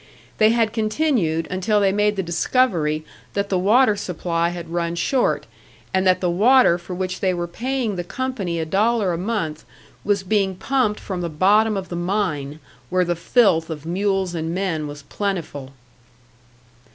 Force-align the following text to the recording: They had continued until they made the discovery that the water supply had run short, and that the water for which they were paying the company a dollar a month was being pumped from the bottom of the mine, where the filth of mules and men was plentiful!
They 0.39 0.49
had 0.49 0.73
continued 0.73 1.45
until 1.51 1.79
they 1.79 1.91
made 1.91 2.15
the 2.15 2.23
discovery 2.23 3.05
that 3.33 3.49
the 3.49 3.59
water 3.59 3.95
supply 3.95 4.49
had 4.49 4.71
run 4.73 4.95
short, 4.95 5.45
and 5.93 6.07
that 6.07 6.21
the 6.21 6.27
water 6.31 6.79
for 6.79 6.95
which 6.95 7.19
they 7.19 7.35
were 7.35 7.45
paying 7.45 7.97
the 7.97 8.03
company 8.03 8.57
a 8.59 8.65
dollar 8.65 9.13
a 9.13 9.17
month 9.19 9.63
was 10.03 10.23
being 10.23 10.55
pumped 10.55 10.99
from 10.99 11.21
the 11.21 11.29
bottom 11.29 11.77
of 11.77 11.89
the 11.89 11.95
mine, 11.95 12.59
where 12.89 13.05
the 13.05 13.15
filth 13.15 13.69
of 13.69 13.85
mules 13.85 14.33
and 14.33 14.55
men 14.55 14.87
was 14.87 15.03
plentiful! 15.03 15.71